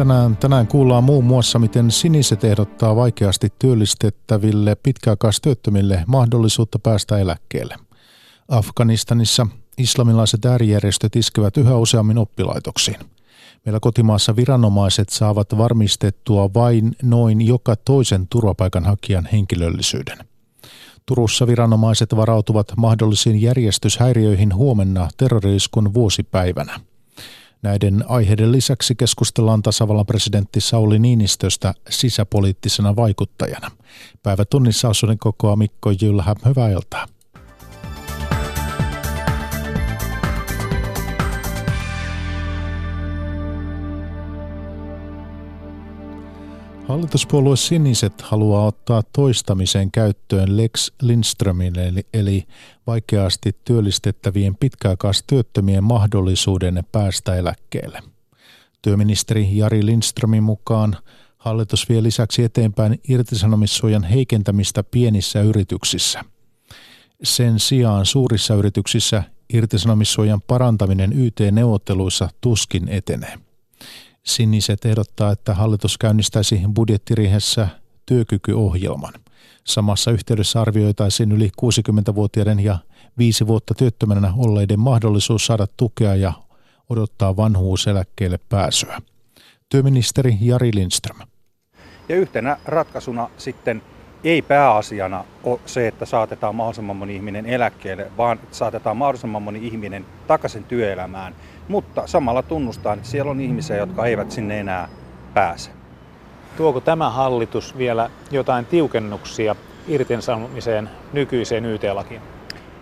[0.00, 7.76] Tänään, tänään kuullaan muun muassa, miten siniset ehdottaa vaikeasti työllistettäville pitkäaikaistyöttömille mahdollisuutta päästä eläkkeelle.
[8.48, 9.46] Afganistanissa
[9.78, 12.96] islamilaiset äärijärjestöt iskevät yhä useammin oppilaitoksiin.
[13.64, 20.18] Meillä kotimaassa viranomaiset saavat varmistettua vain noin joka toisen turvapaikanhakijan henkilöllisyyden.
[21.06, 26.80] Turussa viranomaiset varautuvat mahdollisiin järjestyshäiriöihin huomenna terroriiskun vuosipäivänä.
[27.62, 33.70] Näiden aiheiden lisäksi keskustellaan tasavallan presidentti Sauli Niinistöstä sisäpoliittisena vaikuttajana.
[34.22, 36.34] Päivätunnissa osuuden kokoa Mikko Jylhä.
[36.44, 37.06] Hyvää iltaa.
[46.88, 52.44] Hallituspuolue Siniset haluaa ottaa toistamiseen käyttöön Lex Lindströmin eli, eli
[52.86, 58.02] vaikeasti työllistettävien pitkäaikaistyöttömien mahdollisuuden päästä eläkkeelle.
[58.82, 60.96] Työministeri Jari Lindströmin mukaan
[61.38, 66.24] hallitus vie lisäksi eteenpäin irtisanomissuojan heikentämistä pienissä yrityksissä.
[67.22, 73.38] Sen sijaan suurissa yrityksissä irtisanomissuojan parantaminen YT-neuvotteluissa tuskin etenee.
[74.22, 77.68] Siniset ehdottaa, että hallitus käynnistäisi budjettiriihessä
[78.06, 79.12] työkykyohjelman.
[79.64, 82.78] Samassa yhteydessä arvioitaisiin yli 60-vuotiaiden ja
[83.18, 86.32] viisi vuotta työttömänä olleiden mahdollisuus saada tukea ja
[86.88, 88.98] odottaa vanhuuseläkkeelle pääsyä.
[89.68, 91.18] Työministeri Jari Lindström.
[92.08, 93.82] Ja yhtenä ratkaisuna sitten
[94.24, 100.06] ei pääasiana ole se, että saatetaan mahdollisimman moni ihminen eläkkeelle, vaan saatetaan mahdollisimman moni ihminen
[100.26, 101.34] takaisin työelämään–
[101.70, 104.88] mutta samalla tunnustaa, että siellä on ihmisiä, jotka eivät sinne enää
[105.34, 105.70] pääse.
[106.56, 109.56] Tuoko tämä hallitus vielä jotain tiukennuksia
[109.88, 112.20] irtisanomiseen nykyiseen YT-lakiin?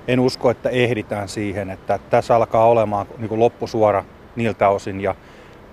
[0.09, 4.04] En usko, että ehditään siihen, että tässä alkaa olemaan niin kuin loppusuora
[4.37, 5.00] niiltä osin.
[5.00, 5.15] Ja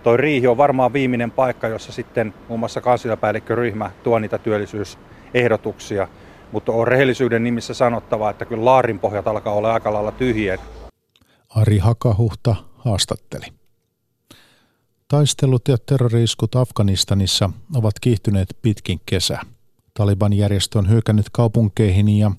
[0.03, 6.07] toi riihi on varmaan viimeinen paikka, jossa sitten muun muassa kansliapäällikköryhmä tuo niitä työllisyysehdotuksia.
[6.51, 10.57] Mutta on rehellisyyden nimissä sanottava, että kyllä laarin pohjat alkaa olla aika lailla tyhjiä.
[11.55, 13.45] Ari Hakahuhta, haastatteli.
[15.07, 19.41] Taistelut ja terroriiskut Afganistanissa ovat kiihtyneet pitkin kesää.
[19.93, 22.31] Taliban-järjestö on hyökännyt kaupunkeihin ja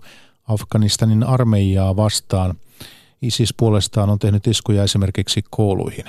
[0.49, 2.55] Afganistanin armeijaa vastaan.
[3.23, 6.05] ISIS puolestaan on tehnyt iskuja esimerkiksi kouluihin.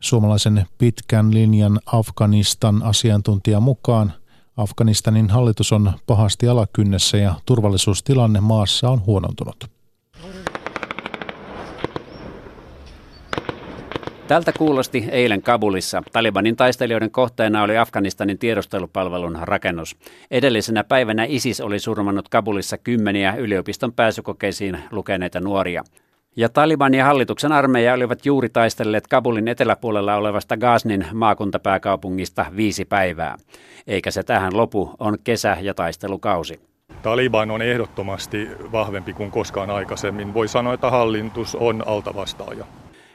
[0.00, 4.12] Suomalaisen pitkän linjan Afganistan asiantuntijan mukaan
[4.56, 9.79] Afganistanin hallitus on pahasti alakynnessä ja turvallisuustilanne maassa on huonontunut.
[14.30, 16.02] Tältä kuulosti eilen Kabulissa.
[16.12, 19.96] Talibanin taistelijoiden kohteena oli Afganistanin tiedustelupalvelun rakennus.
[20.30, 25.84] Edellisenä päivänä ISIS oli surmannut Kabulissa kymmeniä yliopiston pääsykokeisiin lukeneita nuoria.
[26.36, 33.36] Ja Taliban ja hallituksen armeija olivat juuri taistelleet Kabulin eteläpuolella olevasta Gaznin maakuntapääkaupungista viisi päivää.
[33.86, 36.60] Eikä se tähän lopu, on kesä- ja taistelukausi.
[37.02, 40.34] Taliban on ehdottomasti vahvempi kuin koskaan aikaisemmin.
[40.34, 42.64] Voi sanoa, että hallitus on altavastaaja.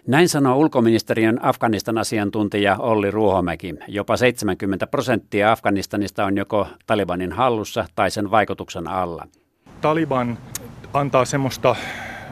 [0.07, 3.73] Näin sanoo ulkoministeriön Afganistan asiantuntija Olli Ruohomäki.
[3.87, 9.27] Jopa 70 prosenttia Afganistanista on joko Talibanin hallussa tai sen vaikutuksen alla.
[9.81, 10.37] Taliban
[10.93, 11.75] antaa semmoista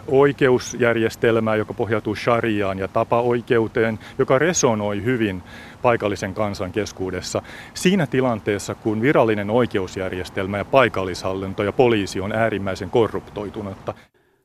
[0.08, 5.44] oikeusjärjestelmää, joka pohjautuu shariaan ja tapaoikeuteen, joka resonoi hyvin
[5.82, 7.42] paikallisen kansan keskuudessa.
[7.74, 13.94] Siinä tilanteessa, kun virallinen oikeusjärjestelmä ja paikallishallinto ja poliisi on äärimmäisen korruptoitunutta.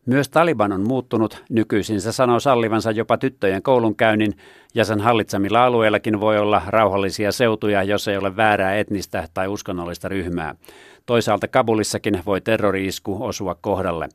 [0.08, 1.44] Myös Taliban on muuttunut.
[1.50, 4.32] Nykyisin se sanoo sallivansa jopa tyttöjen koulunkäynnin
[4.74, 10.08] ja sen hallitsemilla alueillakin voi olla rauhallisia seutuja, jos ei ole väärää etnistä tai uskonnollista
[10.08, 10.54] ryhmää.
[11.06, 14.08] Toisaalta Kabulissakin voi terroriisku osua kohdalle.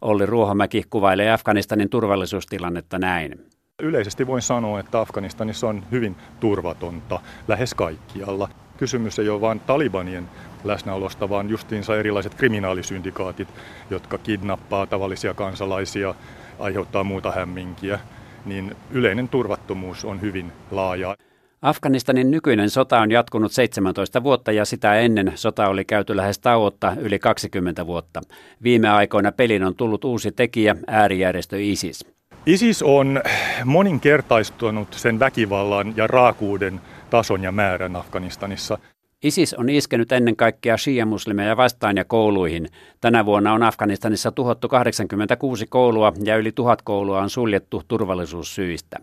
[0.00, 3.46] Olli Ruohomäki kuvailee Afganistanin turvallisuustilannetta näin.
[3.82, 8.48] Yleisesti voin sanoa, että Afganistanissa on hyvin turvatonta lähes kaikkialla.
[8.76, 10.28] Kysymys ei ole vain Talibanien
[10.66, 13.48] läsnäolosta, vaan justiinsa erilaiset kriminaalisyndikaatit,
[13.90, 16.14] jotka kidnappaa tavallisia kansalaisia,
[16.58, 18.00] aiheuttaa muuta hämminkiä,
[18.44, 21.16] niin yleinen turvattomuus on hyvin laaja.
[21.62, 26.92] Afganistanin nykyinen sota on jatkunut 17 vuotta ja sitä ennen sota oli käyty lähes tauotta
[27.00, 28.20] yli 20 vuotta.
[28.62, 32.06] Viime aikoina pelin on tullut uusi tekijä, äärijärjestö ISIS.
[32.46, 33.22] ISIS on
[33.64, 36.80] moninkertaistunut sen väkivallan ja raakuuden
[37.10, 38.78] tason ja määrän Afganistanissa.
[39.22, 42.68] ISIS on iskenyt ennen kaikkea shia-muslimeja vastaan ja kouluihin.
[43.00, 48.96] Tänä vuonna on Afganistanissa tuhottu 86 koulua ja yli tuhat koulua on suljettu turvallisuussyistä.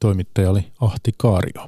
[0.00, 1.66] Toimittaja oli Ahti Kaario.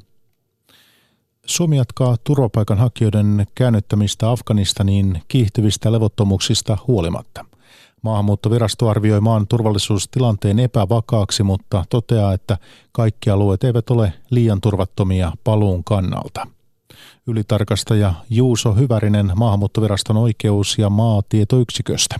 [1.46, 7.44] Suomi jatkaa turvapaikanhakijoiden käännyttämistä Afganistaniin kiihtyvistä levottomuuksista huolimatta.
[8.02, 12.58] Maahanmuuttovirasto arvioi maan turvallisuustilanteen epävakaaksi, mutta toteaa, että
[12.92, 16.55] kaikki alueet eivät ole liian turvattomia paluun kannalta.
[17.26, 22.16] Ylitarkastaja Juuso Hyvärinen maahanmuuttoviraston oikeus- ja maatietoyksiköstä.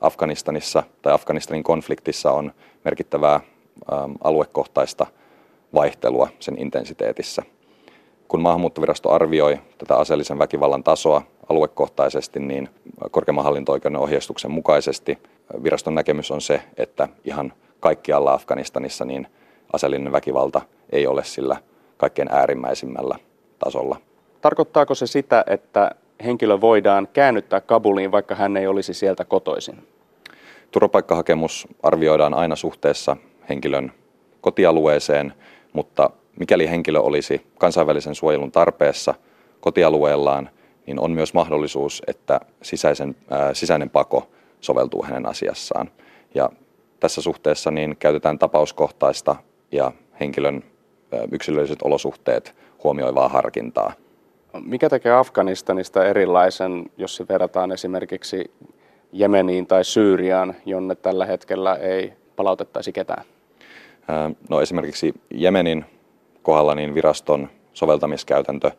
[0.00, 2.52] Afganistanissa tai Afganistanin konfliktissa on
[2.84, 5.06] merkittävää ähm, aluekohtaista
[5.74, 7.42] vaihtelua sen intensiteetissä.
[8.28, 12.68] Kun maahanmuuttovirasto arvioi tätä aseellisen väkivallan tasoa aluekohtaisesti, niin
[13.10, 15.18] korkeimman hallinto-oikeuden ohjeistuksen mukaisesti
[15.62, 19.26] viraston näkemys on se, että ihan kaikkialla Afganistanissa niin
[19.72, 20.60] aseellinen väkivalta
[20.92, 21.56] ei ole sillä
[21.96, 23.18] kaikkein äärimmäisimmällä
[23.58, 23.96] tasolla.
[24.40, 25.90] Tarkoittaako se sitä, että
[26.24, 29.88] henkilö voidaan käännyttää Kabuliin, vaikka hän ei olisi sieltä kotoisin?
[30.70, 33.16] Turvapaikkahakemus arvioidaan aina suhteessa
[33.48, 33.92] henkilön
[34.40, 35.32] kotialueeseen,
[35.72, 39.14] mutta mikäli henkilö olisi kansainvälisen suojelun tarpeessa
[39.60, 40.50] kotialueellaan,
[40.86, 44.28] niin on myös mahdollisuus, että sisäisen, ää, sisäinen pako
[44.60, 45.90] soveltuu hänen asiassaan.
[46.34, 46.50] Ja
[47.00, 49.36] tässä suhteessa niin käytetään tapauskohtaista
[49.72, 50.64] ja henkilön
[51.32, 53.92] yksilölliset olosuhteet huomioivaa harkintaa.
[54.64, 58.50] Mikä tekee Afganistanista erilaisen, jos se verrataan esimerkiksi
[59.12, 63.24] Jemeniin tai Syyriaan, jonne tällä hetkellä ei palautettaisi ketään?
[64.48, 65.84] No esimerkiksi Jemenin
[66.42, 68.70] kohdalla niin viraston soveltamiskäytäntö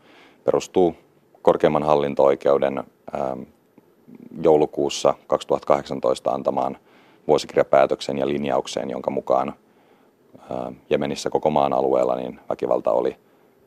[0.44, 0.96] perustuu
[1.42, 2.84] korkeimman hallinto-oikeuden
[4.42, 6.78] joulukuussa 2018 antamaan
[7.28, 9.54] vuosikirjapäätöksen ja linjaukseen, jonka mukaan
[10.90, 13.18] Jemenissä koko maan alueella niin väkivalta oli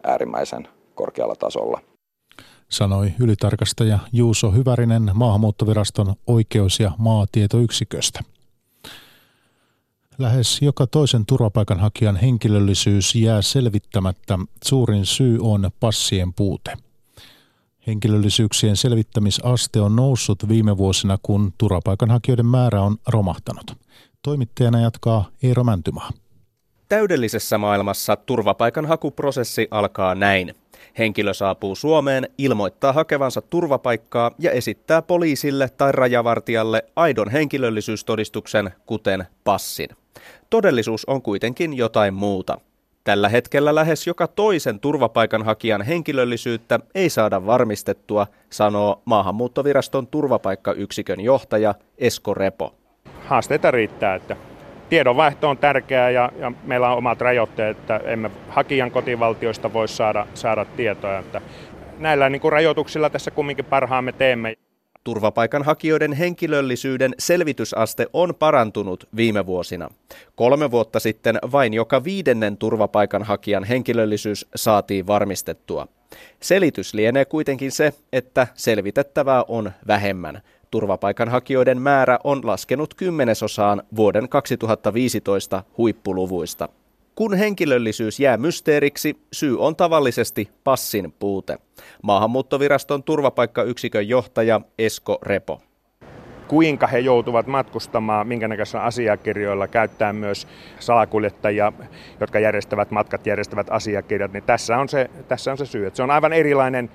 [0.05, 1.81] äärimmäisen korkealla tasolla
[2.73, 8.21] sanoi ylitarkastaja Juuso Hyvärinen maahanmuuttoviraston oikeus- ja maatietoyksiköstä.
[10.19, 14.39] Lähes joka toisen turvapaikanhakijan henkilöllisyys jää selvittämättä.
[14.65, 16.77] Suurin syy on passien puute.
[17.87, 23.77] Henkilöllisyyksien selvittämisaste on noussut viime vuosina, kun turvapaikanhakijoiden määrä on romahtanut.
[24.23, 26.11] Toimittajana jatkaa Eero Mäntymaa.
[26.89, 30.55] Täydellisessä maailmassa turvapaikanhakuprosessi alkaa näin.
[30.99, 39.89] Henkilö saapuu Suomeen, ilmoittaa hakevansa turvapaikkaa ja esittää poliisille tai rajavartijalle aidon henkilöllisyystodistuksen, kuten passin.
[40.51, 42.59] Todellisuus on kuitenkin jotain muuta.
[43.05, 52.35] Tällä hetkellä lähes joka toisen turvapaikanhakijan henkilöllisyyttä ei saada varmistettua, sanoo maahanmuuttoviraston turvapaikkayksikön johtaja Esko
[52.35, 52.75] Repo.
[53.27, 54.37] Haasteita riittää, että
[54.89, 60.27] tiedonvaihto on tärkeää ja, ja meillä on omat rajoitteet, että emme hakijan kotivaltioista voi saada,
[60.35, 61.19] saada tietoa.
[61.19, 61.41] Että
[61.99, 64.55] näillä niin kuin rajoituksilla tässä kumminkin parhaamme teemme.
[65.05, 69.89] Turvapaikanhakijoiden henkilöllisyyden selvitysaste on parantunut viime vuosina.
[70.35, 75.87] Kolme vuotta sitten vain joka viidennen turvapaikanhakijan henkilöllisyys saatiin varmistettua.
[76.41, 80.43] Selitys lienee kuitenkin se, että selvitettävää on vähemmän.
[80.73, 86.69] Turvapaikanhakijoiden määrä on laskenut kymmenesosaan vuoden 2015 huippuluvuista.
[87.15, 91.59] Kun henkilöllisyys jää mysteeriksi, syy on tavallisesti passin puute.
[92.03, 95.61] Maahanmuuttoviraston turvapaikkayksikön johtaja Esko Repo.
[96.49, 100.49] Kuinka he joutuvat matkustamaan, minkä näköisillä asiakirjoilla, käyttää myös
[100.79, 101.73] salakuljettajia,
[102.21, 105.87] jotka järjestävät matkat, järjestävät asiakirjat, niin tässä on se, tässä on se syy.
[105.87, 106.91] Että se on aivan erilainen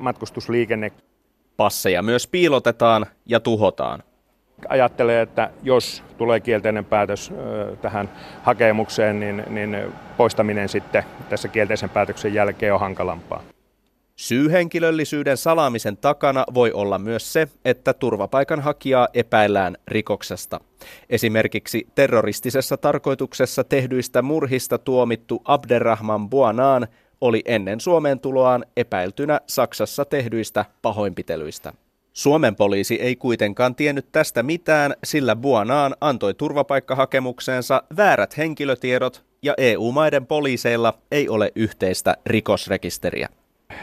[0.00, 0.92] matkustusliikenne.
[1.56, 4.02] Passeja myös piilotetaan ja tuhotaan.
[4.68, 7.32] Ajattelee, että jos tulee kielteinen päätös
[7.82, 8.10] tähän
[8.42, 9.76] hakemukseen, niin, niin
[10.16, 13.42] poistaminen sitten tässä kielteisen päätöksen jälkeen on hankalampaa.
[14.16, 20.60] Syyhenkilöllisyyden salaamisen takana voi olla myös se, että turvapaikanhakijaa epäillään rikoksesta.
[21.10, 26.86] Esimerkiksi terroristisessa tarkoituksessa tehdyistä murhista tuomittu Abderrahman Buanaan
[27.20, 31.72] oli ennen Suomeen tuloaan epäiltynä Saksassa tehdyistä pahoinpitelyistä.
[32.12, 40.26] Suomen poliisi ei kuitenkaan tiennyt tästä mitään, sillä Buonaan antoi turvapaikkahakemukseensa väärät henkilötiedot ja EU-maiden
[40.26, 43.28] poliiseilla ei ole yhteistä rikosrekisteriä.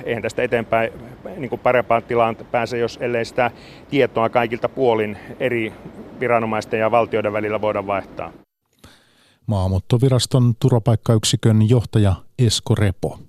[0.03, 0.93] Eihän tästä eteenpäin
[1.37, 3.51] niin kuin parempaan tilaan pääse, jos ellei sitä
[3.89, 5.73] tietoa kaikilta puolin eri
[6.19, 8.33] viranomaisten ja valtioiden välillä voida vaihtaa.
[9.51, 13.19] Maahanmuuttoviraston turvapaikkayksikön johtaja Esko Repo.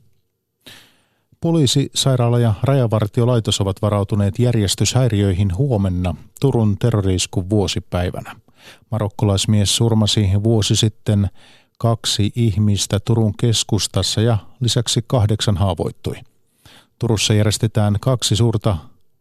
[1.41, 8.37] Poliisi, sairaala ja rajavartiolaitos ovat varautuneet järjestyshäiriöihin huomenna Turun terroriiskun vuosipäivänä.
[8.91, 11.31] Marokkolaismies surmasi vuosi sitten
[11.79, 16.17] kaksi ihmistä Turun keskustassa ja lisäksi kahdeksan haavoittui.
[16.99, 18.77] Turussa järjestetään kaksi suurta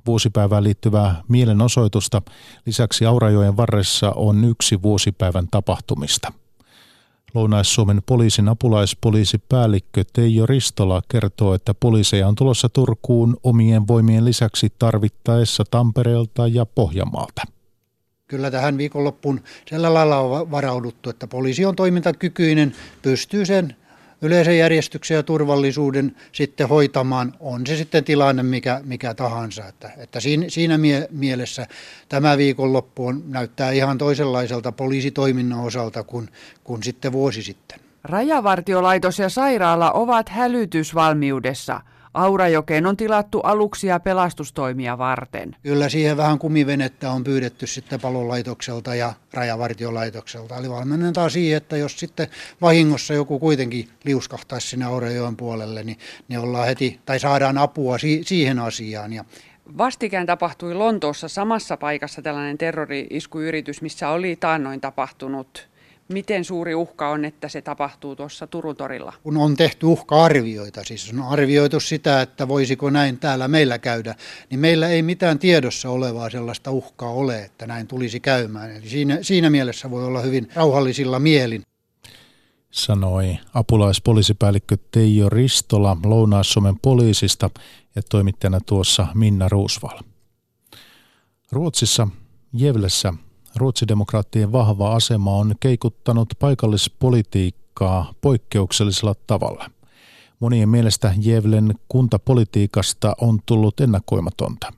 [0.06, 2.22] vuosipäivään liittyvää mielenosoitusta.
[2.66, 6.34] Lisäksi Aurajoen varressa on yksi vuosipäivän tapahtumista.
[7.34, 15.64] Lounais-Suomen poliisin apulaispoliisipäällikkö Teijo Ristola kertoo, että poliiseja on tulossa Turkuun omien voimien lisäksi tarvittaessa
[15.72, 17.42] Tampereelta ja Pohjanmaalta.
[18.28, 23.76] kyllä tähän viikonloppuun sillä lailla on varauduttu, että poliisi on toimintakykyinen, pystyy sen
[24.22, 29.68] yleisen järjestyksen ja turvallisuuden sitten hoitamaan, on se sitten tilanne mikä, mikä tahansa.
[29.68, 31.68] Että, että siinä, siinä mie- mielessä
[32.10, 36.30] tämä viikonloppu on, näyttää ihan toisenlaiselta poliisitoiminnan osalta kuin,
[36.64, 37.80] kuin sitten vuosi sitten.
[38.04, 41.82] Rajavartiolaitos ja sairaala ovat hälytysvalmiudessa.
[42.14, 45.56] Aurajokeen on tilattu aluksia pelastustoimia varten.
[45.64, 50.58] Kyllä siihen vähän kumivenettä on pyydetty sitten palolaitokselta ja rajavartiolaitokselta.
[50.58, 52.28] Eli valmennetaan siihen, että jos sitten
[52.62, 58.24] vahingossa joku kuitenkin liuskahtaisi sinne Aurajoen puolelle, niin ne ollaan heti, tai saadaan apua si-
[58.26, 59.14] siihen asiaan.
[59.14, 59.26] Ja
[59.78, 65.71] Vastikään tapahtui Lontoossa samassa paikassa tällainen terrori-iskuyritys, missä oli taannoin tapahtunut
[66.12, 69.14] Miten suuri uhka on, että se tapahtuu tuossa Turun torilla?
[69.24, 74.16] Kun on tehty uhka-arvioita, siis on arvioitu sitä, että voisiko näin täällä meillä käydä,
[74.50, 78.72] niin meillä ei mitään tiedossa olevaa sellaista uhkaa ole, että näin tulisi käymään.
[78.72, 81.64] Eli siinä, siinä mielessä voi olla hyvin rauhallisilla mielin.
[82.72, 87.50] Sanoi apulaispoliisipäällikkö Teijo Ristola Lounais-Suomen poliisista
[87.96, 90.00] ja toimittajana tuossa Minna Ruusval.
[91.52, 92.08] Ruotsissa
[92.54, 93.14] Jevlessä
[93.56, 99.72] ruotsidemokraattien vahva asema on keikuttanut paikallispolitiikkaa poikkeuksellisella tavalla.
[100.40, 104.74] Monien mielestä Jevlen kuntapolitiikasta on tullut ennakoimatonta.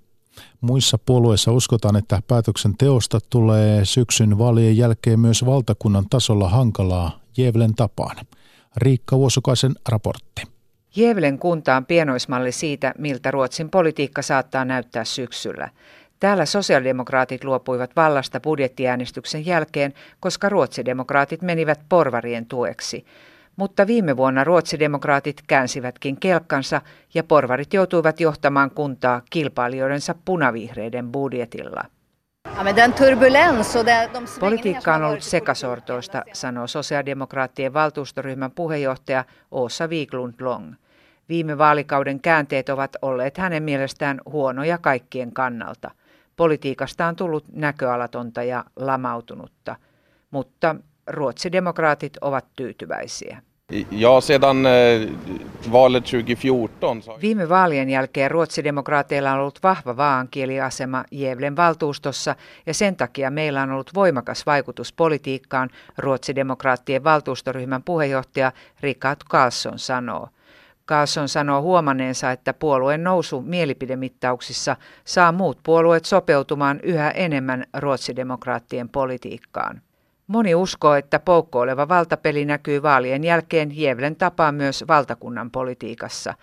[0.61, 8.15] Muissa puolueissa uskotaan, että päätöksenteosta tulee syksyn vaalien jälkeen myös valtakunnan tasolla hankalaa Jevlen tapaan.
[8.77, 10.41] Riikka Vuosukaisen raportti.
[10.95, 15.69] Jevlen kunta on pienoismalli siitä, miltä Ruotsin politiikka saattaa näyttää syksyllä.
[16.23, 23.05] Täällä sosiaalidemokraatit luopuivat vallasta budjettiäänestyksen jälkeen, koska ruotsidemokraatit menivät porvarien tueksi.
[23.55, 26.81] Mutta viime vuonna ruotsidemokraatit käänsivätkin kelkkansa
[27.13, 31.83] ja porvarit joutuivat johtamaan kuntaa kilpailijoidensa punavihreiden budjetilla.
[34.39, 40.73] Politiikka on ollut sekasortoista, sanoo sosiaalidemokraattien valtuustoryhmän puheenjohtaja Åsa Wiklund Long.
[41.29, 45.91] Viime vaalikauden käänteet ovat olleet hänen mielestään huonoja kaikkien kannalta–
[46.35, 49.75] Politiikasta on tullut näköalatonta ja lamautunutta,
[50.31, 50.75] mutta
[51.07, 53.41] ruotsidemokraatit ovat tyytyväisiä.
[53.91, 55.09] Ja, sedan eh,
[55.71, 57.21] valet 2014.
[57.21, 62.35] Viime vaalien jälkeen ruotsidemokraateilla on ollut vahva vaankieliasema Jevlen valtuustossa
[62.65, 70.27] ja sen takia meillä on ollut voimakas vaikutus politiikkaan, ruotsidemokraattien valtuustoryhmän puheenjohtaja Rikard Karlsson sanoo.
[70.93, 79.81] Carlson sanoo huomanneensa, että puolueen nousu mielipidemittauksissa saa muut puolueet sopeutumaan yhä enemmän ruotsidemokraattien politiikkaan.
[80.27, 86.33] Moni uskoo, että poukkoileva valtapeli näkyy vaalien jälkeen Jevlen tapaa myös valtakunnan politiikassa.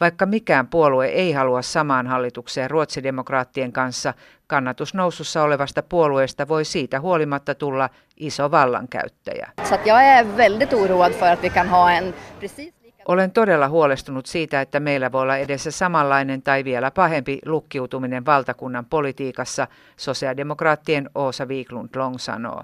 [0.00, 4.14] Vaikka mikään puolue ei halua samaan hallitukseen ruotsidemokraattien kanssa,
[4.46, 9.48] kannatusnousussa olevasta puolueesta voi siitä huolimatta tulla iso vallankäyttäjä.
[9.84, 14.60] Jag är väldigt oroad för att vi kan ha en precis olen todella huolestunut siitä,
[14.60, 21.88] että meillä voi olla edessä samanlainen tai vielä pahempi lukkiutuminen valtakunnan politiikassa, sosiaalidemokraattien Oosa Wiklund
[21.96, 22.62] Long sanoo.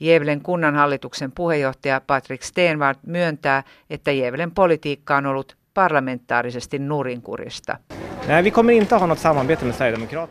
[0.00, 7.76] Jevlen kunnanhallituksen puheenjohtaja Patrick Stenvart myöntää, että Jevlen politiikka on ollut parlamentaarisesti nurinkurista.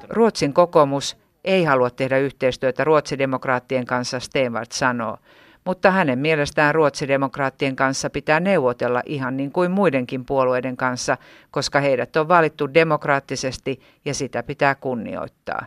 [0.09, 5.17] Ruotsin kokoomus ei halua tehdä yhteistyötä ruotsidemokraattien kanssa, Stenvart sanoo
[5.65, 11.17] mutta hänen mielestään ruotsidemokraattien kanssa pitää neuvotella ihan niin kuin muidenkin puolueiden kanssa,
[11.51, 15.65] koska heidät on valittu demokraattisesti ja sitä pitää kunnioittaa.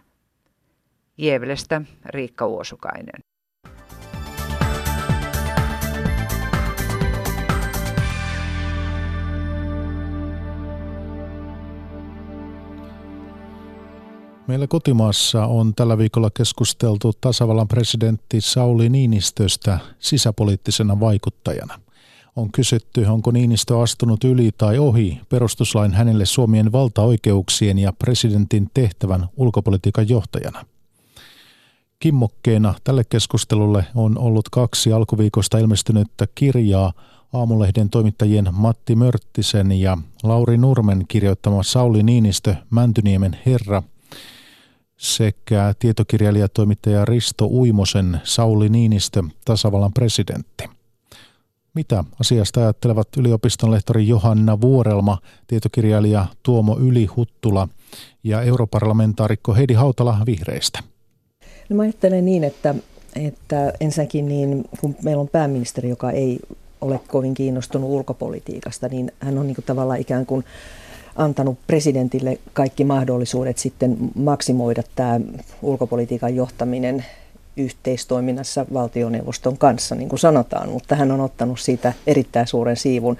[1.18, 3.31] Jevlestä Riikka Uosukainen.
[14.52, 21.80] Meillä kotimaassa on tällä viikolla keskusteltu tasavallan presidentti Sauli Niinistöstä sisäpoliittisena vaikuttajana.
[22.36, 29.28] On kysytty, onko Niinistö astunut yli tai ohi perustuslain hänelle Suomien valtaoikeuksien ja presidentin tehtävän
[29.36, 30.66] ulkopolitiikan johtajana.
[31.98, 36.92] Kimmokkeena tälle keskustelulle on ollut kaksi alkuviikosta ilmestynyttä kirjaa
[37.32, 43.82] Aamulehden toimittajien Matti Mörttisen ja Lauri Nurmen kirjoittama Sauli Niinistö Mäntyniemen herra–
[45.02, 50.64] sekä tietokirjailijatoimittaja Risto Uimosen Sauli Niinistö, tasavallan presidentti.
[51.74, 57.68] Mitä asiasta ajattelevat yliopiston lehtori Johanna Vuorelma, tietokirjailija Tuomo Ylihuttula
[58.24, 60.78] ja europarlamentaarikko Heidi Hautala vihreistä?
[61.68, 62.74] No mä ajattelen niin, että,
[63.16, 66.40] että ensinnäkin niin, kun meillä on pääministeri, joka ei
[66.80, 70.44] ole kovin kiinnostunut ulkopolitiikasta, niin hän on niin kuin tavallaan ikään kuin
[71.16, 75.20] antanut presidentille kaikki mahdollisuudet sitten maksimoida tämä
[75.62, 77.04] ulkopolitiikan johtaminen
[77.56, 83.16] yhteistoiminnassa valtioneuvoston kanssa, niin kuin sanotaan, mutta hän on ottanut siitä erittäin suuren siivun.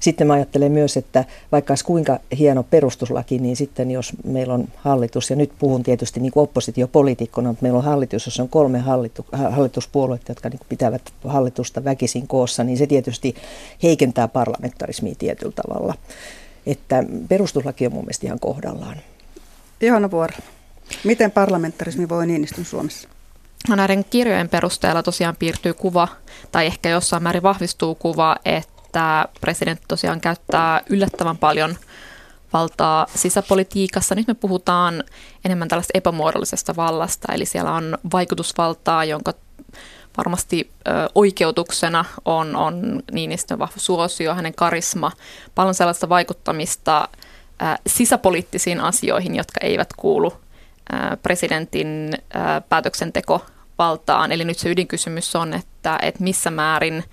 [0.00, 4.68] Sitten mä ajattelen myös, että vaikka olisi kuinka hieno perustuslaki, niin sitten jos meillä on
[4.76, 8.78] hallitus, ja nyt puhun tietysti niin kuin oppositiopoliitikkona, mutta meillä on hallitus, jossa on kolme
[8.78, 13.34] hallitu, hallituspuoluetta, jotka niin pitävät hallitusta väkisin koossa, niin se tietysti
[13.82, 15.94] heikentää parlamentarismia tietyllä tavalla.
[16.66, 18.96] Että perustuslaki on mun mielestä ihan kohdallaan.
[19.80, 20.36] Johanna Vuora,
[21.04, 23.08] miten parlamentarismi voi Niinistön Suomessa?
[23.68, 26.08] No näiden kirjojen perusteella tosiaan piirtyy kuva,
[26.52, 31.76] tai ehkä jossain määrin vahvistuu kuva, että presidentti tosiaan käyttää yllättävän paljon
[32.52, 34.14] valtaa sisäpolitiikassa.
[34.14, 35.04] Nyt me puhutaan
[35.44, 39.34] enemmän tällaista epämuodollisesta vallasta, eli siellä on vaikutusvaltaa, jonka
[40.16, 40.70] varmasti
[41.14, 45.12] oikeutuksena on, on Niinistön vahva suosio, hänen karisma,
[45.54, 47.08] paljon sellaista vaikuttamista
[47.86, 50.32] sisäpoliittisiin asioihin, jotka eivät kuulu
[51.22, 52.12] presidentin
[52.68, 54.32] päätöksentekovaltaan.
[54.32, 57.04] Eli nyt se ydinkysymys on, että, että missä määrin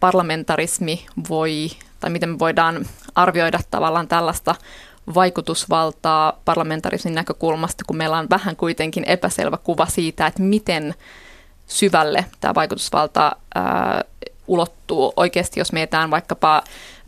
[0.00, 4.54] parlamentarismi voi, tai miten me voidaan arvioida tavallaan tällaista
[5.14, 10.94] vaikutusvaltaa parlamentarismin näkökulmasta, kun meillä on vähän kuitenkin epäselvä kuva siitä, että miten
[11.74, 14.04] syvälle tämä vaikutusvalta ää,
[14.46, 15.12] ulottuu.
[15.16, 16.62] Oikeasti jos mietitään vaikkapa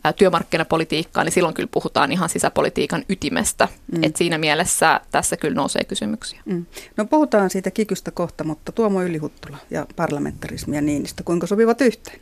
[0.04, 3.68] ää, työmarkkinapolitiikkaa, niin silloin kyllä puhutaan ihan sisäpolitiikan ytimestä.
[3.92, 4.04] Mm.
[4.04, 6.40] Et siinä mielessä tässä kyllä nousee kysymyksiä.
[6.44, 6.66] Mm.
[6.96, 12.20] No puhutaan siitä kikystä kohta, mutta Tuomo Ylihuttula ja parlamentarismi ja Niinistö, kuinka sopivat yhteen?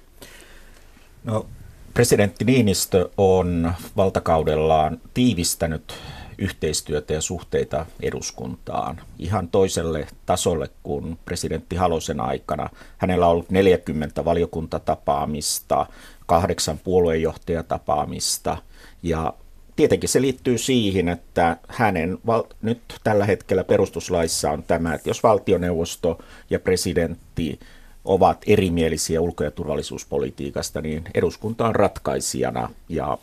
[1.25, 1.47] No,
[1.95, 5.95] presidentti Niinistö on valtakaudellaan tiivistänyt
[6.38, 9.00] yhteistyötä ja suhteita eduskuntaan.
[9.19, 12.71] Ihan toiselle tasolle kuin presidentti Halosen aikana.
[12.99, 15.87] Hänellä on ollut 40 valiokuntatapaamista,
[16.26, 18.57] kahdeksan puoluejohtajatapaamista.
[19.03, 19.35] Ja
[19.76, 25.23] tietenkin se liittyy siihen, että hänen val- nyt tällä hetkellä perustuslaissa on tämä, että jos
[25.23, 26.18] valtioneuvosto
[26.51, 27.61] ja presidentti
[28.05, 32.70] ovat erimielisiä ulko- ja turvallisuuspolitiikasta, niin eduskunta on ratkaisijana.
[32.88, 33.18] Ja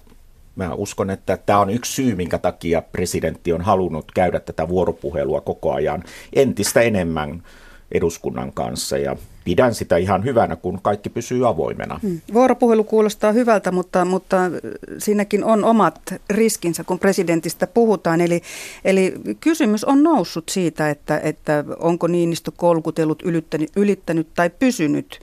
[0.56, 5.42] Mä uskon, että tämä on yksi syy, minkä takia presidentti on halunnut käydä tätä vuoropuhelua
[5.42, 7.44] koko ajan entistä enemmän
[7.92, 12.00] eduskunnan kanssa ja pidän sitä ihan hyvänä, kun kaikki pysyy avoimena.
[12.04, 12.22] Hmm.
[12.34, 14.38] Vuoropuhelu kuulostaa hyvältä, mutta, mutta
[14.98, 18.22] siinäkin on omat riskinsä, kun presidentistä puhutaan.
[18.22, 18.42] Eli,
[18.86, 25.20] eli kysymys on noussut siitä, että, että onko Niinistö kolkutellut, ylittänyt, ylittänyt tai pysynyt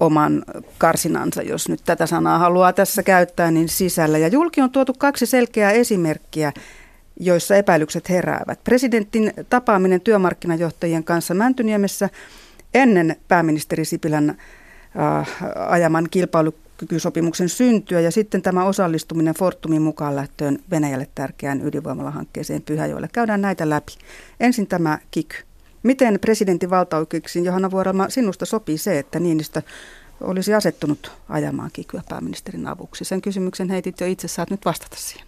[0.00, 0.44] oman
[0.78, 4.18] karsinansa, jos nyt tätä sanaa haluaa tässä käyttää, niin sisällä.
[4.18, 6.52] Ja julki on tuotu kaksi selkeää esimerkkiä,
[7.20, 8.64] joissa epäilykset heräävät.
[8.64, 12.10] Presidentin tapaaminen työmarkkinajohtajien kanssa Mäntyniemessä
[12.74, 15.36] ennen pääministeri Sipilän äh,
[15.68, 23.08] ajaman kilpailukykysopimuksen syntyä ja sitten tämä osallistuminen Fortumin mukaan lähtöön Venäjälle tärkeään ydinvoimalahankkeeseen Pyhäjoelle.
[23.12, 23.92] Käydään näitä läpi.
[24.40, 25.36] Ensin tämä kiky.
[25.86, 29.62] Miten presidentin valtaoikeuksiin, Johanna Vuorelma, sinusta sopii se, että Niinistö
[30.20, 33.04] olisi asettunut ajamaan kikyä pääministerin avuksi?
[33.04, 35.26] Sen kysymyksen heitit jo itse, saat nyt vastata siihen.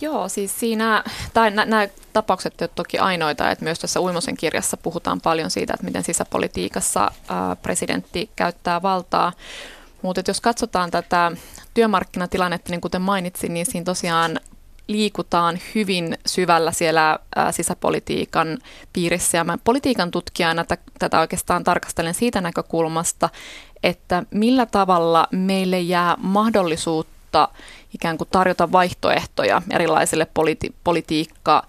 [0.00, 1.04] Joo, siis siinä,
[1.34, 5.86] tai nämä tapaukset ovat toki ainoita, että myös tässä Uimosen kirjassa puhutaan paljon siitä, että
[5.86, 7.10] miten sisäpolitiikassa
[7.62, 9.32] presidentti käyttää valtaa.
[10.02, 11.32] Mutta jos katsotaan tätä
[11.74, 14.40] työmarkkinatilannetta, niin kuten mainitsin, niin siinä tosiaan
[14.88, 17.18] liikutaan hyvin syvällä siellä
[17.50, 18.58] sisäpolitiikan
[18.92, 19.38] piirissä.
[19.38, 20.64] Ja mä politiikan tutkijana
[20.98, 23.28] tätä oikeastaan tarkastelen siitä näkökulmasta,
[23.82, 27.48] että millä tavalla meille jää mahdollisuutta
[27.94, 31.66] ikään kuin tarjota vaihtoehtoja erilaisille politi- politiikka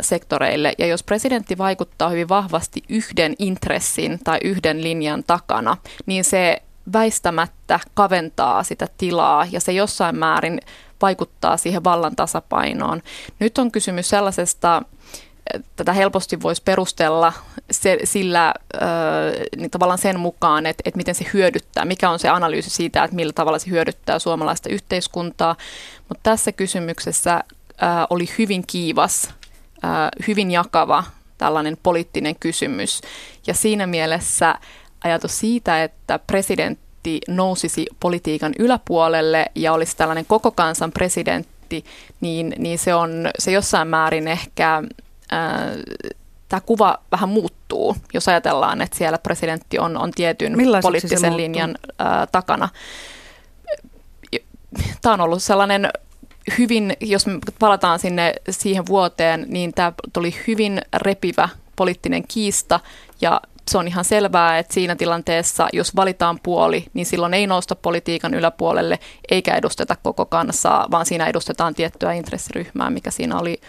[0.00, 0.72] sektoreille.
[0.78, 7.80] Ja jos presidentti vaikuttaa hyvin vahvasti yhden intressin tai yhden linjan takana, niin se väistämättä
[7.94, 10.60] kaventaa sitä tilaa ja se jossain määrin
[11.02, 13.02] vaikuttaa siihen vallan tasapainoon.
[13.38, 14.82] Nyt on kysymys sellaisesta,
[15.76, 17.32] tätä helposti voisi perustella
[17.70, 18.82] se, sillä äh,
[19.56, 23.16] niin tavallaan sen mukaan, että, että miten se hyödyttää, mikä on se analyysi siitä, että
[23.16, 25.56] millä tavalla se hyödyttää suomalaista yhteiskuntaa.
[26.08, 29.34] Mutta tässä kysymyksessä äh, oli hyvin kiivas,
[30.28, 31.04] hyvin jakava
[31.38, 33.00] tällainen poliittinen kysymys.
[33.46, 34.54] Ja siinä mielessä
[35.04, 41.84] ajatus siitä, että presidentti presidentti nousisi politiikan yläpuolelle ja olisi tällainen koko kansan presidentti,
[42.20, 44.82] niin, niin se on se jossain määrin ehkä,
[45.30, 45.70] ää,
[46.48, 52.26] tämä kuva vähän muuttuu, jos ajatellaan, että siellä presidentti on, on tietyn poliittisen linjan ää,
[52.26, 52.68] takana.
[55.02, 55.90] Tämä on ollut sellainen
[56.58, 62.80] hyvin, jos me palataan sinne siihen vuoteen, niin tämä tuli hyvin repivä poliittinen kiista
[63.20, 67.76] ja se on ihan selvää, että siinä tilanteessa, jos valitaan puoli, niin silloin ei nousta
[67.76, 68.98] politiikan yläpuolelle
[69.30, 73.60] eikä edusteta koko kansaa, vaan siinä edustetaan tiettyä intressiryhmää, mikä siinä oli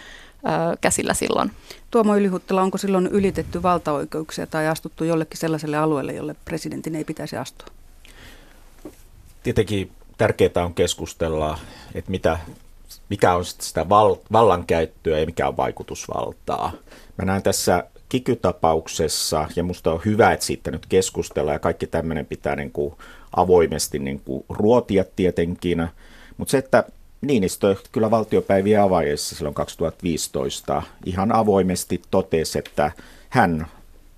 [0.80, 1.50] käsillä silloin.
[1.90, 7.36] Tuomo Ylihuttala, onko silloin ylitetty valtaoikeuksia tai astuttu jollekin sellaiselle alueelle, jolle presidentin ei pitäisi
[7.36, 7.68] astua?
[9.42, 11.58] Tietenkin tärkeää on keskustella,
[11.94, 12.38] että mitä,
[13.08, 16.72] mikä on sitä val, vallankäyttöä ja mikä on vaikutusvaltaa.
[17.16, 22.26] Mä näen tässä kikytapauksessa, ja musta on hyvä, että siitä nyt keskustellaan, ja kaikki tämmöinen
[22.26, 22.94] pitää niin kuin
[23.36, 25.88] avoimesti niin kuin ruotia tietenkin,
[26.36, 26.84] mutta se, että
[27.20, 32.92] Niinistö kyllä valtiopäivien avaajassa silloin 2015 ihan avoimesti totesi, että
[33.28, 33.66] hän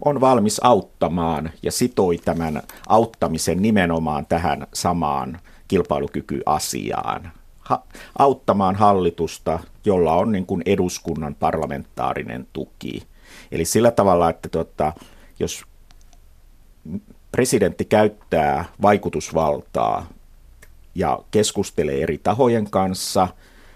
[0.05, 7.33] on valmis auttamaan ja sitoi tämän auttamisen nimenomaan tähän samaan kilpailukykyasiaan.
[7.59, 7.83] Ha-
[8.18, 13.02] auttamaan hallitusta, jolla on niin kuin eduskunnan parlamentaarinen tuki.
[13.53, 14.93] Eli sillä tavalla, että tuota,
[15.38, 15.65] jos
[17.33, 20.07] presidentti käyttää vaikutusvaltaa
[20.95, 23.29] ja keskustelee eri tahojen kanssa,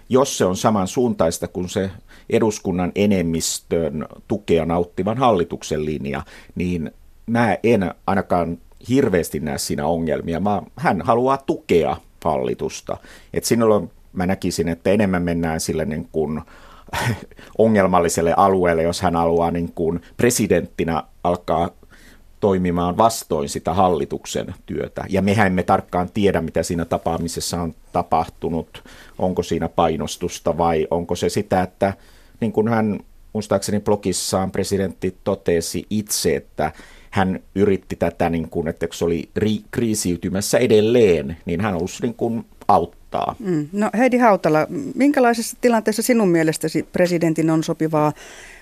[0.09, 1.91] jos se on samansuuntaista kuin se
[2.29, 6.23] eduskunnan enemmistön tukea nauttivan hallituksen linja,
[6.55, 6.91] niin
[7.25, 8.57] mä en ainakaan
[8.89, 10.39] hirveästi näe siinä ongelmia.
[10.39, 12.97] Mä, hän haluaa tukea hallitusta.
[13.33, 16.41] Et silloin mä näkisin, että enemmän mennään sille niin kuin
[17.57, 21.69] ongelmalliselle alueelle, jos hän haluaa niin kuin presidenttinä alkaa
[22.39, 25.03] toimimaan vastoin sitä hallituksen työtä.
[25.09, 28.83] Ja mehän emme tarkkaan tiedä, mitä siinä tapaamisessa on tapahtunut.
[29.19, 31.93] Onko siinä painostusta vai onko se sitä, että
[32.39, 32.99] niin kuin hän
[33.33, 36.71] muistaakseni blogissaan presidentti totesi itse, että
[37.11, 42.13] hän yritti tätä, niin kuin, että se oli ri- kriisiytymässä edelleen, niin hän halusi niin
[42.13, 43.35] kuin auttaa.
[43.39, 43.67] Mm.
[43.71, 48.13] No Heidi Hautala, minkälaisessa tilanteessa sinun mielestäsi presidentin on sopivaa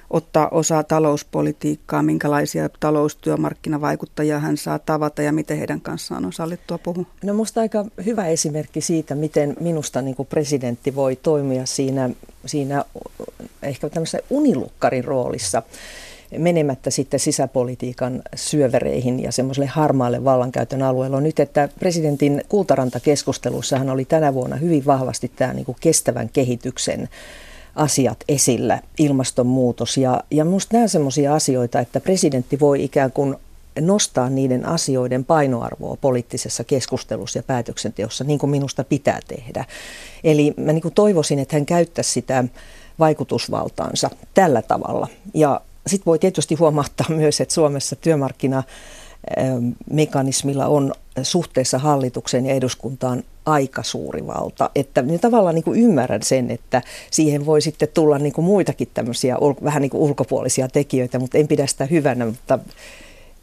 [0.09, 7.05] ottaa osaa talouspolitiikkaa, minkälaisia taloustyömarkkinavaikuttajia hän saa tavata ja miten heidän kanssaan on sallittua puhua?
[7.23, 12.09] No musta aika hyvä esimerkki siitä, miten minusta niin kuin presidentti voi toimia siinä,
[12.45, 12.85] siinä
[13.63, 15.63] ehkä tämmöisessä unilukkarin roolissa
[16.37, 24.05] menemättä sitten sisäpolitiikan syövereihin ja semmoiselle harmaalle vallankäytön alueelle on nyt, että presidentin kultaranta-keskustelussahan oli
[24.05, 27.09] tänä vuonna hyvin vahvasti tämä niin kuin kestävän kehityksen
[27.75, 29.97] asiat esillä, ilmastonmuutos.
[29.97, 33.35] Ja, ja minusta nämä on sellaisia asioita, että presidentti voi ikään kuin
[33.81, 39.65] nostaa niiden asioiden painoarvoa poliittisessa keskustelussa ja päätöksenteossa, niin kuin minusta pitää tehdä.
[40.23, 42.43] Eli mä niin kuin toivoisin, että hän käyttäisi sitä
[42.99, 45.07] vaikutusvaltaansa tällä tavalla.
[45.33, 48.63] Ja sitten voi tietysti huomauttaa myös, että Suomessa työmarkkina
[49.91, 50.93] mekanismilla on
[51.23, 54.69] suhteessa hallitukseen ja eduskuntaan aika suuri valta.
[54.75, 58.87] Että minä tavallaan niin kuin ymmärrän sen, että siihen voi sitten tulla niin kuin muitakin
[58.93, 62.25] tämmöisiä vähän niin kuin ulkopuolisia tekijöitä, mutta en pidä sitä hyvänä.
[62.25, 62.59] Mutta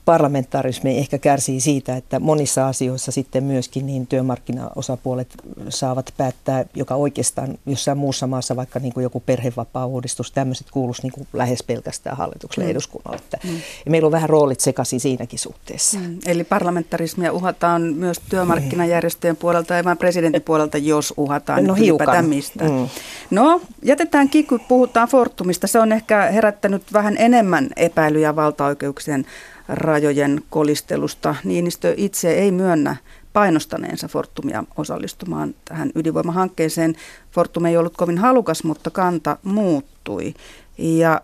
[0.04, 5.28] parlamentarismi ehkä kärsii siitä, että monissa asioissa sitten myöskin niin työmarkkinaosapuolet
[5.68, 11.12] saavat päättää, joka oikeastaan jossain muussa maassa, vaikka niin kuin joku perhevapaa-uudistus, tämmöiset kuuluisi niin
[11.12, 12.70] kuin lähes pelkästään hallitukselle mm.
[12.70, 13.20] eduskunnalle.
[13.44, 13.50] Mm.
[13.84, 15.98] Ja meillä on vähän roolit sekaisin siinäkin suhteessa.
[15.98, 16.18] Mm.
[16.26, 22.24] Eli parlamentarismia uhataan myös työmarkkinajärjestöjen puolelta ja presidentin puolelta, jos uhataan no, hiukan.
[22.24, 22.64] mistä.
[22.64, 22.88] Mm.
[23.30, 25.66] No, jätetään kiky, puhutaan Fortumista.
[25.66, 29.26] Se on ehkä herättänyt vähän enemmän epäilyjä valtaoikeuksien
[29.72, 31.34] rajojen kolistelusta.
[31.44, 32.96] Niinistö itse ei myönnä
[33.32, 36.94] painostaneensa Fortumia osallistumaan tähän ydinvoimahankkeeseen.
[37.30, 40.34] Fortum ei ollut kovin halukas, mutta kanta muuttui.
[40.78, 41.20] Ja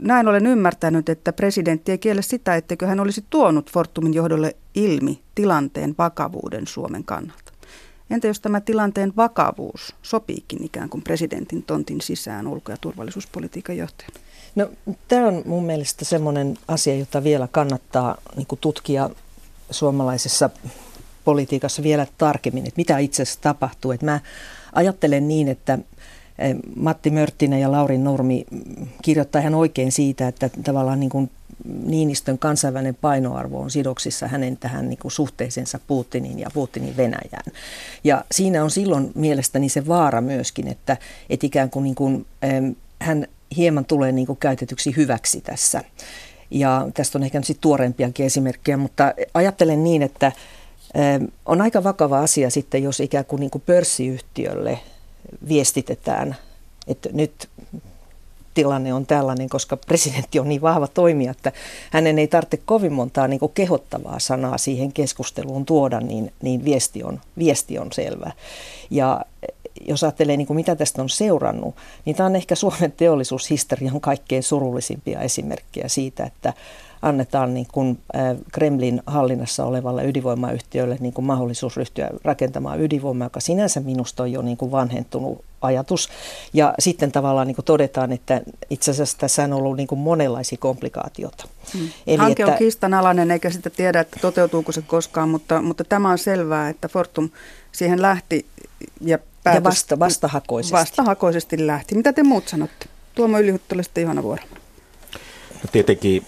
[0.00, 5.20] näin olen ymmärtänyt, että presidentti ei kiele sitä, etteikö hän olisi tuonut Fortumin johdolle ilmi
[5.34, 7.52] tilanteen vakavuuden Suomen kannalta.
[8.10, 14.31] Entä jos tämä tilanteen vakavuus sopiikin ikään kuin presidentin tontin sisään ulko- ja turvallisuuspolitiikan johtajana?
[14.54, 14.70] No,
[15.08, 19.10] tämä on mun mielestä semmoinen asia, jota vielä kannattaa niin tutkia
[19.70, 20.50] suomalaisessa
[21.24, 23.92] politiikassa vielä tarkemmin, että mitä itse asiassa tapahtuu.
[23.92, 24.20] Että mä
[24.72, 25.78] ajattelen niin, että
[26.38, 28.46] eh, Matti Mörttinen ja Lauri Nurmi
[29.02, 31.30] kirjoittaa ihan oikein siitä, että tavallaan niin kuin
[31.64, 37.52] Niinistön kansainvälinen painoarvo on sidoksissa hänen tähän niin kuin suhteeseensa Putinin ja Putinin Venäjään.
[38.04, 40.96] Ja siinä on silloin mielestäni se vaara myöskin, että,
[41.30, 42.26] että ikään kuin, niin kuin
[43.00, 45.84] hän hieman tulee niin kuin käytetyksi hyväksi tässä.
[46.50, 50.32] Ja tästä on ehkä nyt tuoreempiakin esimerkkejä, mutta ajattelen niin, että
[51.46, 54.78] on aika vakava asia sitten, jos ikään kuin, niin kuin pörssiyhtiölle
[55.48, 56.36] viestitetään,
[56.86, 57.48] että nyt
[58.54, 61.52] tilanne on tällainen, koska presidentti on niin vahva toimija, että
[61.90, 67.02] hänen ei tarvitse kovin montaa niin kuin kehottavaa sanaa siihen keskusteluun tuoda, niin, niin viesti,
[67.02, 68.32] on, viesti on selvä.
[68.90, 69.24] Ja
[69.88, 74.42] jos ajattelee niin kuin mitä tästä on seurannut, niin tämä on ehkä Suomen teollisuushistorian kaikkein
[74.42, 76.52] surullisimpia esimerkkejä siitä, että
[77.02, 77.98] annetaan niin kuin
[78.52, 84.42] Kremlin hallinnassa olevalle ydinvoimayhtiölle niin kuin mahdollisuus ryhtyä rakentamaan ydinvoimaa, joka sinänsä minusta on jo
[84.42, 86.08] niin kuin vanhentunut ajatus.
[86.52, 88.40] Ja sitten tavallaan niin kuin todetaan, että
[88.70, 91.48] itse asiassa tässä on ollut niin kuin monenlaisia komplikaatioita.
[91.74, 91.88] Hmm.
[92.06, 96.10] Eli Hanke että, on kiistanalainen eikä sitä tiedä, että toteutuuko se koskaan, mutta, mutta tämä
[96.10, 97.30] on selvää, että Fortum
[97.72, 98.46] siihen lähti
[99.00, 100.72] ja, päätös, ja vasta, vastahakoisesti.
[100.72, 101.94] vastahakoisesti lähti.
[101.94, 102.86] Mitä te muut sanotte?
[103.14, 104.42] Tuomo Ylihuttala sitten Johanna Vuoro.
[105.54, 106.26] No tietenkin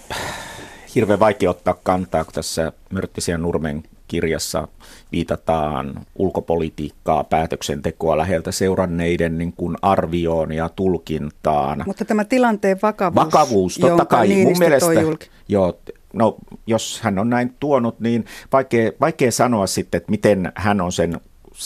[0.95, 4.67] hirveän vaikea ottaa kantaa, kun tässä Mörttisiä Nurmen kirjassa
[5.11, 11.83] viitataan ulkopolitiikkaa, päätöksentekoa läheltä seuranneiden niin kuin arvioon ja tulkintaan.
[11.85, 14.91] Mutta tämä tilanteen vakavuus, vakavuus totta kai, mun mielestä,
[15.47, 15.79] joo,
[16.13, 16.35] no,
[16.67, 21.21] jos hän on näin tuonut, niin vaikea, vaikea sanoa sitten, että miten hän on sen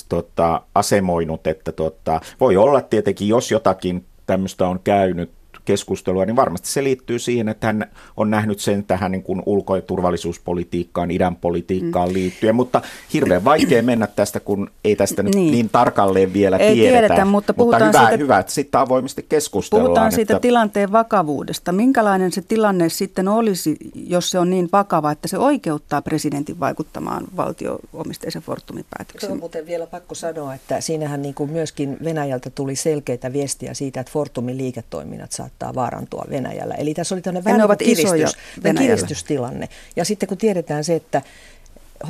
[0.09, 5.31] tota, asemoinut, että tota, voi olla tietenkin, jos jotakin tämmöistä on käynyt,
[5.65, 7.85] keskustelua, niin varmasti se liittyy siihen, että hän
[8.17, 12.13] on nähnyt sen tähän niin kuin ulko- ja turvallisuuspolitiikkaan, idän politiikkaan mm.
[12.13, 12.81] liittyen, mutta
[13.13, 17.07] hirveän vaikea mennä tästä, kun ei tästä nyt niin, niin tarkalleen vielä ei tiedetä.
[17.07, 19.85] tiedetä mutta, mutta hyvä, siitä, hyvä, että sitten avoimesti keskustellaan.
[19.85, 21.71] Puhutaan siitä että, tilanteen vakavuudesta.
[21.71, 27.27] Minkälainen se tilanne sitten olisi, jos se on niin vakava, että se oikeuttaa presidentin vaikuttamaan
[27.37, 29.29] valtio-omisteisen Fortumin päätöksiin?
[29.29, 33.73] Se on muuten vielä pakko sanoa, että siinähän niin kuin myöskin Venäjältä tuli selkeitä viestiä
[33.73, 36.75] siitä, että Fortumin liiketoiminnat saattaa saattaa vaarantua Venäjällä.
[36.75, 38.37] Eli tässä oli tämmöinen vähän ovat kiristys,
[38.77, 39.69] kiristystilanne.
[39.95, 41.21] Ja sitten kun tiedetään se, että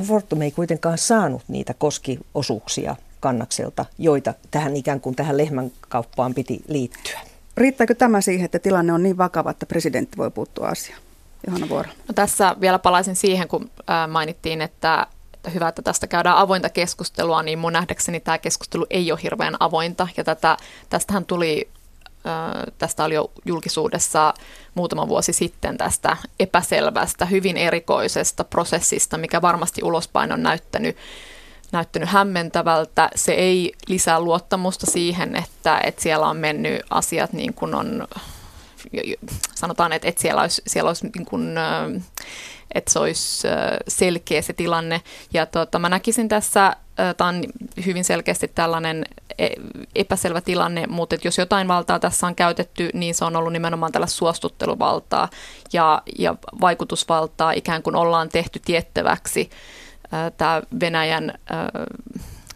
[0.04, 6.60] Fortum ei kuitenkaan saanut niitä koskiosuuksia kannakselta, joita tähän ikään kuin tähän lehmän kauppaan piti
[6.68, 7.20] liittyä.
[7.56, 11.00] Riittääkö tämä siihen, että tilanne on niin vakava, että presidentti voi puuttua asiaan?
[11.46, 11.88] Johanna Vuoro.
[12.08, 13.70] No tässä vielä palaisin siihen, kun
[14.08, 19.12] mainittiin, että että hyvä, että tästä käydään avointa keskustelua, niin mun nähdäkseni tämä keskustelu ei
[19.12, 20.08] ole hirveän avointa.
[20.16, 20.56] Ja tätä,
[20.90, 21.68] tästähän tuli
[22.78, 24.34] tästä oli jo julkisuudessa
[24.74, 30.96] muutama vuosi sitten tästä epäselvästä, hyvin erikoisesta prosessista, mikä varmasti ulospäin on näyttänyt,
[31.72, 33.10] näyttänyt hämmentävältä.
[33.14, 38.08] Se ei lisää luottamusta siihen, että, että siellä on mennyt asiat niin kuin on,
[39.54, 41.54] sanotaan, että, että siellä olisi, siellä olisi niin kuin,
[42.74, 43.48] että se olisi
[43.88, 45.02] selkeä se tilanne.
[45.32, 46.76] Ja tuota, mä näkisin tässä,
[47.16, 47.42] tämä on
[47.86, 49.04] hyvin selkeästi tällainen
[49.38, 49.48] e,
[49.94, 53.92] epäselvä tilanne, mutta että jos jotain valtaa tässä on käytetty, niin se on ollut nimenomaan
[53.92, 55.28] tällä suostutteluvaltaa
[55.72, 59.50] ja, ja vaikutusvaltaa, ikään kuin ollaan tehty tiettäväksi
[60.36, 61.32] tämä Venäjän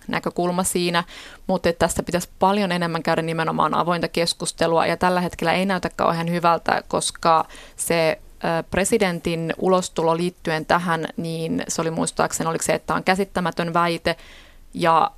[0.09, 1.05] näkökulma siinä,
[1.47, 5.91] mutta että tästä pitäisi paljon enemmän käydä nimenomaan avointa keskustelua ja tällä hetkellä ei näytä
[5.97, 7.45] kauhean hyvältä, koska
[7.77, 8.19] se
[8.71, 14.17] presidentin ulostulo liittyen tähän, niin se oli muistaakseni, oliko se, että on käsittämätön väite
[14.75, 15.11] ja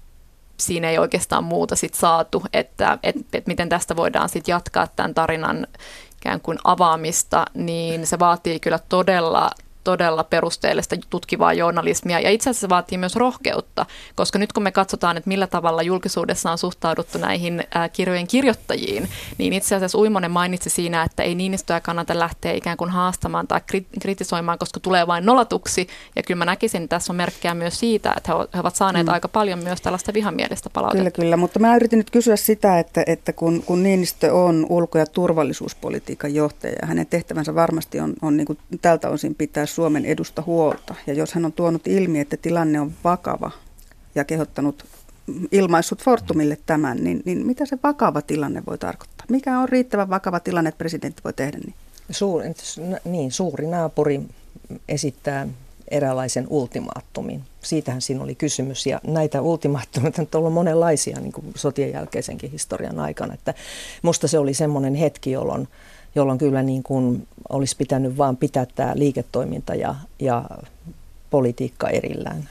[0.56, 5.14] siinä ei oikeastaan muuta sit saatu, että et, et miten tästä voidaan sitten jatkaa tämän
[5.14, 5.66] tarinan
[6.16, 9.50] ikään kuin avaamista, niin se vaatii kyllä todella
[9.86, 15.16] todella perusteellista tutkivaa journalismia ja itse asiassa vaatii myös rohkeutta, koska nyt kun me katsotaan,
[15.16, 21.02] että millä tavalla julkisuudessa on suhtauduttu näihin kirjojen kirjoittajiin, niin itse asiassa Uimonen mainitsi siinä,
[21.02, 23.60] että ei Niinistöä kannata lähteä ikään kuin haastamaan tai
[24.00, 28.14] kritisoimaan, koska tulee vain nolatuksi ja kyllä mä näkisin, että tässä on merkkejä myös siitä,
[28.16, 29.12] että he ovat saaneet mm.
[29.12, 30.98] aika paljon myös tällaista vihamielistä palautetta.
[30.98, 34.98] Kyllä, kyllä, mutta mä yritin nyt kysyä sitä, että, että kun, kun Niinistö on ulko-
[34.98, 40.04] ja turvallisuuspolitiikan johtaja ja hänen tehtävänsä varmasti on, on niin kuin tältä osin pitää Suomen
[40.04, 40.94] edusta huolta.
[41.06, 43.50] Ja jos hän on tuonut ilmi, että tilanne on vakava
[44.14, 44.84] ja kehottanut
[45.52, 49.26] ilmaissut Fortumille tämän, niin, niin mitä se vakava tilanne voi tarkoittaa?
[49.28, 51.74] Mikä on riittävän vakava tilanne, että presidentti voi tehdä niin?
[52.10, 52.48] Suuri,
[53.04, 54.20] niin, suuri naapuri
[54.88, 55.48] esittää
[55.88, 57.42] eräänlaisen ultimaattumin.
[57.62, 63.00] Siitähän siinä oli kysymys ja näitä ultimaattumeita on ollut monenlaisia niin kuin sotien jälkeisenkin historian
[63.00, 63.34] aikana.
[63.34, 63.54] Että
[64.02, 65.68] musta se oli semmoinen hetki, jolloin
[66.16, 70.44] jolloin kyllä niin kuin olisi pitänyt vaan pitää tämä liiketoiminta ja, ja
[71.30, 72.48] politiikka erillään.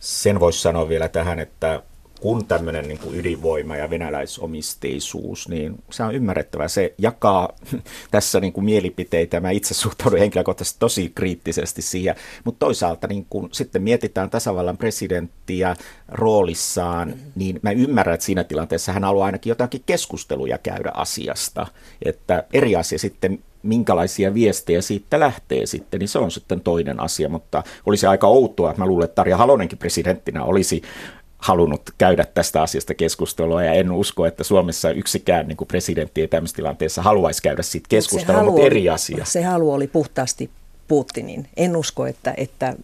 [0.00, 1.82] Sen voisi sanoa vielä tähän, että
[2.20, 6.68] kun tämmöinen niin kuin ydinvoima ja venäläisomisteisuus, niin se on ymmärrettävä.
[6.68, 7.48] Se jakaa
[8.10, 9.40] tässä niin kuin mielipiteitä.
[9.40, 15.76] Mä itse suhtaudun henkilökohtaisesti tosi kriittisesti siihen, mutta toisaalta niin kun sitten mietitään tasavallan presidenttiä
[16.08, 21.66] roolissaan, niin mä ymmärrän, että siinä tilanteessa hän haluaa ainakin jotakin keskusteluja käydä asiasta.
[22.04, 27.28] Että eri asia sitten, minkälaisia viestejä siitä lähtee sitten, niin se on sitten toinen asia,
[27.28, 30.82] mutta olisi aika outoa, että mä luulen, että Tarja Halonenkin presidenttinä olisi
[31.40, 36.28] halunnut käydä tästä asiasta keskustelua ja en usko, että Suomessa yksikään niin kuin presidentti ei
[36.28, 39.24] tämmöisessä tilanteessa haluaisi käydä siitä keskustelua, mutta eri asia.
[39.24, 40.50] Se halu oli puhtaasti
[40.90, 41.48] Putinin.
[41.56, 42.76] En usko, että, että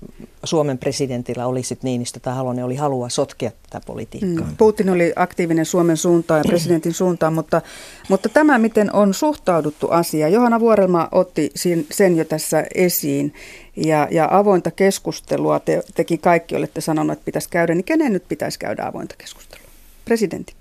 [0.45, 4.47] Suomen presidentillä oli sitten Niinistö tai Halonen oli halua sotkea tätä politiikkaa.
[4.47, 4.57] Mm.
[4.57, 7.63] Putin oli aktiivinen Suomen suuntaan ja presidentin suuntaan, mutta,
[8.09, 11.53] mutta tämä, miten on suhtauduttu asia, Johanna Vuorelma otti
[11.91, 13.35] sen jo tässä esiin
[13.77, 18.29] ja, ja avointa keskustelua, te, tekin kaikki olette sanoneet, että pitäisi käydä, niin kenen nyt
[18.29, 19.67] pitäisi käydä avointa keskustelua?
[20.05, 20.55] Presidentti.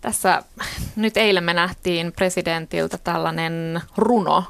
[0.00, 0.42] Tässä
[0.96, 4.44] nyt eilen me nähtiin presidentiltä tällainen runo,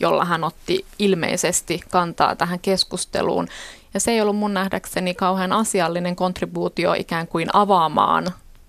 [0.00, 3.48] jolla hän otti ilmeisesti kantaa tähän keskusteluun.
[3.94, 8.26] Ja se ei ollut mun nähdäkseni kauhean asiallinen kontribuutio ikään kuin avaamaan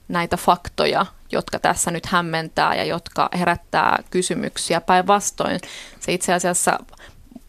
[0.07, 4.81] näitä faktoja, jotka tässä nyt hämmentää ja jotka herättää kysymyksiä.
[4.81, 5.59] Päinvastoin
[5.99, 6.79] se itse asiassa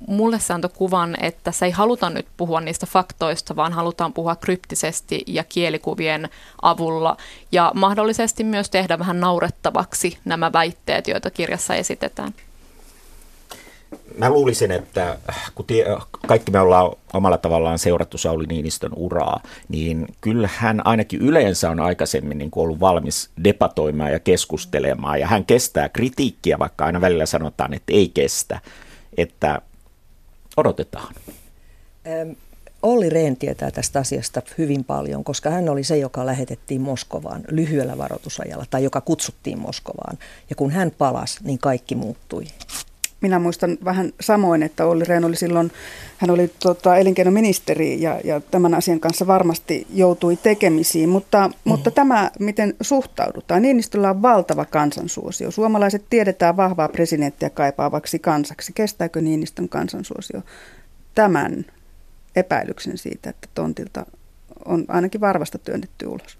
[0.07, 4.37] mulle se antoi kuvan, että se ei haluta nyt puhua niistä faktoista, vaan halutaan puhua
[4.37, 6.29] kryptisesti ja kielikuvien
[6.63, 7.17] avulla
[7.53, 12.35] ja mahdollisesti myös tehdä vähän naurettavaksi nämä väitteet, joita kirjassa esitetään.
[14.19, 15.19] Mä luulisin, että
[15.55, 15.87] kun tie,
[16.27, 21.81] kaikki me ollaan omalla tavallaan seurattu Sauli Niinistön uraa, niin kyllä hän ainakin yleensä on
[21.81, 25.21] aikaisemmin niin kuin ollut valmis debatoimaan ja keskustelemaan.
[25.21, 28.61] Ja hän kestää kritiikkiä, vaikka aina välillä sanotaan, että ei kestä.
[29.17, 29.63] Että
[30.57, 31.15] odotetaan?
[32.83, 37.99] Olli Rehn tietää tästä asiasta hyvin paljon, koska hän oli se, joka lähetettiin Moskovaan lyhyellä
[37.99, 40.19] varoitusajalla tai joka kutsuttiin Moskovaan.
[40.51, 42.45] Ja kun hän palasi, niin kaikki muuttui.
[43.21, 45.73] Minä muistan vähän samoin, että Olli Rehn oli silloin,
[46.19, 51.61] hän oli tota, elinkeinoministeri ja, ja tämän asian kanssa varmasti joutui tekemisiin, mutta, mm-hmm.
[51.65, 55.51] mutta tämä, miten suhtaudutaan, Niinistöllä on valtava kansansuosio.
[55.51, 58.73] Suomalaiset tiedetään vahvaa presidenttiä kaipaavaksi kansaksi.
[58.73, 60.43] Kestääkö Niinistön kansansuosio
[61.15, 61.65] tämän
[62.37, 64.07] epäilyksen siitä, että tontilta
[64.65, 66.39] on ainakin varvasta työnnetty ulos?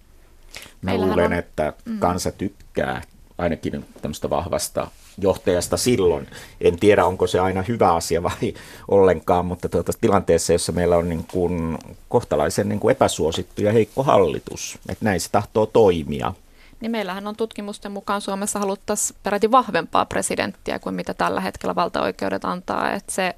[0.83, 1.99] Mä luulen, että mm.
[1.99, 3.03] kansa tykkää
[3.39, 6.29] ainakin tämmöistä vahvasta johtajasta silloin.
[6.61, 8.55] En tiedä, onko se aina hyvä asia vai
[8.89, 11.79] ollenkaan, mutta tuota, tilanteessa, jossa meillä on niin kuin
[12.09, 16.33] kohtalaisen niin kuin epäsuosittu ja heikko hallitus, että näin se tahtoo toimia.
[16.81, 22.45] Niin meillähän on tutkimusten mukaan Suomessa haluttaisiin peräti vahvempaa presidenttiä kuin mitä tällä hetkellä valtaoikeudet
[22.45, 22.93] antaa.
[22.93, 23.35] Että se,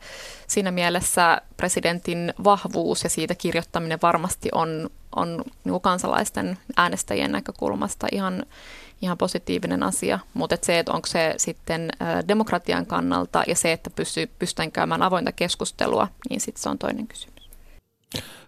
[0.47, 8.47] siinä mielessä presidentin vahvuus ja siitä kirjoittaminen varmasti on, on niin kansalaisten äänestäjien näkökulmasta ihan,
[9.03, 11.91] ihan positiivinen asia, mutta et se, että onko se sitten
[12.29, 17.07] demokratian kannalta ja se, että pystyy, pystytään käymään avointa keskustelua, niin sitten se on toinen
[17.07, 17.51] kysymys.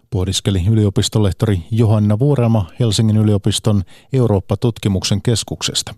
[0.09, 5.95] Pohdiskeli yliopistolehtori Johanna Vuorelma Helsingin yliopiston Eurooppa-tutkimuksen keskuksesta.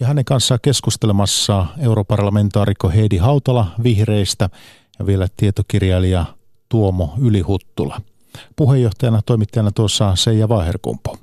[0.00, 4.50] Ja hänen kanssaan keskustelemassa europarlamentaarikko Heidi Hautala vihreistä
[4.98, 6.24] ja vielä tietokirjailija
[6.68, 8.00] Tuomo Ylihuttula.
[8.56, 11.16] Puheenjohtajana toimittajana tuossa Seija Vaherkumpo.